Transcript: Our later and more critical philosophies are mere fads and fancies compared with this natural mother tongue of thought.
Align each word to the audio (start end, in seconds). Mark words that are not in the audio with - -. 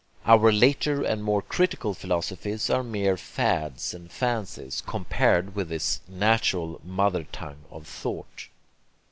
Our 0.25 0.51
later 0.51 1.03
and 1.03 1.23
more 1.23 1.43
critical 1.43 1.93
philosophies 1.93 2.71
are 2.71 2.81
mere 2.81 3.17
fads 3.17 3.93
and 3.93 4.11
fancies 4.11 4.81
compared 4.87 5.53
with 5.53 5.69
this 5.69 5.99
natural 6.07 6.81
mother 6.83 7.27
tongue 7.31 7.65
of 7.69 7.85
thought. 7.85 8.47